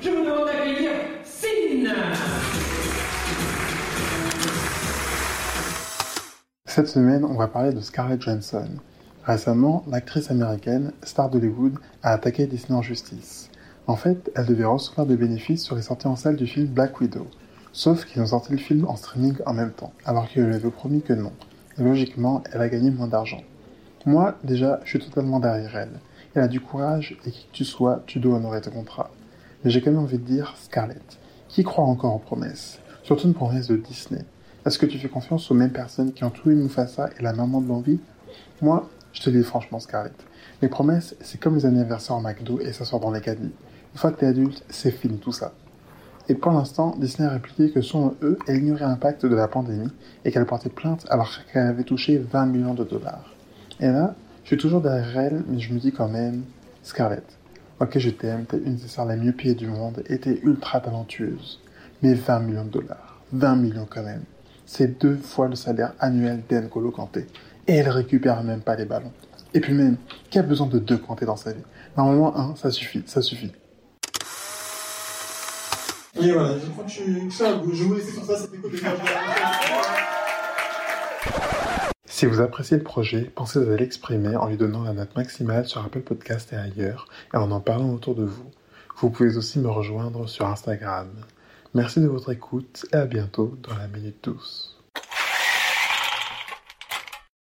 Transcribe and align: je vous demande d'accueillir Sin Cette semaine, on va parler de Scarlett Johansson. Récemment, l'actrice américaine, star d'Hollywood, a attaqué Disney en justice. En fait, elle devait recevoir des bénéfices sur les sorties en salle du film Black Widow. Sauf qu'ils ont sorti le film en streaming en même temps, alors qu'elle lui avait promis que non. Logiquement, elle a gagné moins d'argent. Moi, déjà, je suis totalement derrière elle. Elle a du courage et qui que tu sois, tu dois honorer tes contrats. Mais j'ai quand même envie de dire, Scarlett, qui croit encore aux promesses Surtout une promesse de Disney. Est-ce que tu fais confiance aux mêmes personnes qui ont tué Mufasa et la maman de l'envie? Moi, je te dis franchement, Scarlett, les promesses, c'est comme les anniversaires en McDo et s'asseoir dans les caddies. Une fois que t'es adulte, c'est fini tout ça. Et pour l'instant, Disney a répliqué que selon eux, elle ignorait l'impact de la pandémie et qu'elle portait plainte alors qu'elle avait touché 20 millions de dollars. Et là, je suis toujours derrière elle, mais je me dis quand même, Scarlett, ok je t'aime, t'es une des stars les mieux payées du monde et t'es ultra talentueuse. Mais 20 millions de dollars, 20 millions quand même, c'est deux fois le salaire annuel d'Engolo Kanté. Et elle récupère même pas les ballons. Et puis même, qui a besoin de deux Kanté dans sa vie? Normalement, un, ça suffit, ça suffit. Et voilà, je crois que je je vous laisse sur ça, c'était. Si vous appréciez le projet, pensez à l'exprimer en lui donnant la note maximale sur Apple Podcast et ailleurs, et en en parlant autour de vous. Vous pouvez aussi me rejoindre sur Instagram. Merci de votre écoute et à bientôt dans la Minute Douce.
je 0.00 0.10
vous 0.10 0.24
demande 0.24 0.46
d'accueillir 0.46 0.90
Sin 1.24 1.92
Cette 6.66 6.88
semaine, 6.88 7.24
on 7.24 7.34
va 7.34 7.48
parler 7.48 7.72
de 7.72 7.80
Scarlett 7.80 8.20
Johansson. 8.20 8.68
Récemment, 9.24 9.84
l'actrice 9.88 10.30
américaine, 10.30 10.92
star 11.02 11.30
d'Hollywood, 11.30 11.74
a 12.02 12.12
attaqué 12.12 12.46
Disney 12.46 12.76
en 12.76 12.82
justice. 12.82 13.50
En 13.86 13.96
fait, 13.96 14.30
elle 14.34 14.46
devait 14.46 14.64
recevoir 14.64 15.06
des 15.06 15.16
bénéfices 15.16 15.64
sur 15.64 15.76
les 15.76 15.82
sorties 15.82 16.08
en 16.08 16.16
salle 16.16 16.36
du 16.36 16.46
film 16.46 16.66
Black 16.66 17.00
Widow. 17.00 17.26
Sauf 17.72 18.04
qu'ils 18.04 18.22
ont 18.22 18.26
sorti 18.26 18.52
le 18.52 18.58
film 18.58 18.86
en 18.86 18.96
streaming 18.96 19.36
en 19.46 19.54
même 19.54 19.72
temps, 19.72 19.92
alors 20.04 20.28
qu'elle 20.28 20.46
lui 20.46 20.54
avait 20.54 20.70
promis 20.70 21.02
que 21.02 21.12
non. 21.12 21.32
Logiquement, 21.78 22.42
elle 22.52 22.60
a 22.60 22.68
gagné 22.68 22.90
moins 22.90 23.08
d'argent. 23.08 23.42
Moi, 24.04 24.36
déjà, 24.44 24.80
je 24.84 24.90
suis 24.90 24.98
totalement 24.98 25.40
derrière 25.40 25.76
elle. 25.76 26.00
Elle 26.34 26.42
a 26.42 26.48
du 26.48 26.60
courage 26.60 27.16
et 27.26 27.30
qui 27.30 27.46
que 27.46 27.52
tu 27.52 27.64
sois, 27.64 28.02
tu 28.06 28.18
dois 28.18 28.36
honorer 28.36 28.60
tes 28.60 28.70
contrats. 28.70 29.10
Mais 29.66 29.72
j'ai 29.72 29.80
quand 29.80 29.90
même 29.90 29.98
envie 29.98 30.18
de 30.18 30.22
dire, 30.22 30.54
Scarlett, 30.62 31.18
qui 31.48 31.64
croit 31.64 31.82
encore 31.82 32.14
aux 32.14 32.20
promesses 32.20 32.78
Surtout 33.02 33.26
une 33.26 33.34
promesse 33.34 33.66
de 33.66 33.74
Disney. 33.74 34.24
Est-ce 34.64 34.78
que 34.78 34.86
tu 34.86 34.96
fais 34.96 35.08
confiance 35.08 35.50
aux 35.50 35.54
mêmes 35.54 35.72
personnes 35.72 36.12
qui 36.12 36.22
ont 36.22 36.30
tué 36.30 36.54
Mufasa 36.54 37.10
et 37.18 37.22
la 37.24 37.32
maman 37.32 37.60
de 37.60 37.66
l'envie? 37.66 37.98
Moi, 38.62 38.88
je 39.12 39.22
te 39.22 39.28
dis 39.28 39.42
franchement, 39.42 39.80
Scarlett, 39.80 40.14
les 40.62 40.68
promesses, 40.68 41.16
c'est 41.20 41.40
comme 41.40 41.56
les 41.56 41.66
anniversaires 41.66 42.14
en 42.14 42.20
McDo 42.20 42.60
et 42.60 42.72
s'asseoir 42.72 43.00
dans 43.00 43.10
les 43.10 43.20
caddies. 43.20 43.50
Une 43.92 43.98
fois 43.98 44.12
que 44.12 44.20
t'es 44.20 44.26
adulte, 44.26 44.62
c'est 44.68 44.92
fini 44.92 45.18
tout 45.18 45.32
ça. 45.32 45.52
Et 46.28 46.36
pour 46.36 46.52
l'instant, 46.52 46.94
Disney 47.00 47.26
a 47.28 47.32
répliqué 47.32 47.72
que 47.72 47.80
selon 47.80 48.14
eux, 48.22 48.38
elle 48.46 48.58
ignorait 48.58 48.84
l'impact 48.84 49.26
de 49.26 49.34
la 49.34 49.48
pandémie 49.48 49.90
et 50.24 50.30
qu'elle 50.30 50.46
portait 50.46 50.68
plainte 50.68 51.06
alors 51.10 51.40
qu'elle 51.52 51.66
avait 51.66 51.82
touché 51.82 52.18
20 52.18 52.46
millions 52.46 52.74
de 52.74 52.84
dollars. 52.84 53.34
Et 53.80 53.88
là, 53.88 54.14
je 54.44 54.50
suis 54.50 54.58
toujours 54.58 54.80
derrière 54.80 55.18
elle, 55.18 55.42
mais 55.48 55.58
je 55.58 55.74
me 55.74 55.80
dis 55.80 55.90
quand 55.90 56.08
même, 56.08 56.44
Scarlett, 56.84 57.36
ok 57.80 57.98
je 57.98 58.10
t'aime, 58.10 58.46
t'es 58.46 58.58
une 58.58 58.76
des 58.76 58.88
stars 58.88 59.06
les 59.06 59.16
mieux 59.16 59.32
payées 59.32 59.54
du 59.54 59.66
monde 59.66 60.02
et 60.06 60.18
t'es 60.18 60.40
ultra 60.42 60.80
talentueuse. 60.80 61.60
Mais 62.02 62.14
20 62.14 62.40
millions 62.40 62.64
de 62.64 62.70
dollars, 62.70 63.20
20 63.32 63.56
millions 63.56 63.86
quand 63.88 64.02
même, 64.02 64.24
c'est 64.64 65.00
deux 65.00 65.16
fois 65.16 65.48
le 65.48 65.56
salaire 65.56 65.94
annuel 65.98 66.42
d'Engolo 66.48 66.90
Kanté. 66.90 67.26
Et 67.66 67.74
elle 67.74 67.88
récupère 67.88 68.42
même 68.42 68.60
pas 68.60 68.76
les 68.76 68.84
ballons. 68.84 69.12
Et 69.54 69.60
puis 69.60 69.72
même, 69.72 69.96
qui 70.30 70.38
a 70.38 70.42
besoin 70.42 70.66
de 70.66 70.78
deux 70.78 70.98
Kanté 70.98 71.24
dans 71.24 71.36
sa 71.36 71.52
vie? 71.52 71.62
Normalement, 71.96 72.36
un, 72.36 72.56
ça 72.56 72.70
suffit, 72.70 73.02
ça 73.06 73.22
suffit. 73.22 73.52
Et 76.20 76.32
voilà, 76.32 76.58
je 76.58 76.70
crois 76.70 76.84
que 76.84 76.90
je 76.90 77.02
je 77.02 77.84
vous 77.84 77.94
laisse 77.94 78.12
sur 78.12 78.24
ça, 78.24 78.36
c'était. 78.38 78.56
Si 82.16 82.24
vous 82.24 82.40
appréciez 82.40 82.78
le 82.78 82.82
projet, 82.82 83.30
pensez 83.34 83.58
à 83.58 83.76
l'exprimer 83.76 84.36
en 84.36 84.46
lui 84.46 84.56
donnant 84.56 84.84
la 84.84 84.94
note 84.94 85.14
maximale 85.16 85.68
sur 85.68 85.84
Apple 85.84 86.00
Podcast 86.00 86.50
et 86.54 86.56
ailleurs, 86.56 87.08
et 87.34 87.36
en 87.36 87.50
en 87.50 87.60
parlant 87.60 87.92
autour 87.92 88.14
de 88.14 88.24
vous. 88.24 88.50
Vous 88.96 89.10
pouvez 89.10 89.36
aussi 89.36 89.58
me 89.58 89.68
rejoindre 89.68 90.26
sur 90.26 90.46
Instagram. 90.46 91.10
Merci 91.74 92.00
de 92.00 92.06
votre 92.06 92.32
écoute 92.32 92.86
et 92.94 92.96
à 92.96 93.04
bientôt 93.04 93.58
dans 93.62 93.76
la 93.76 93.86
Minute 93.88 94.16
Douce. 94.22 94.75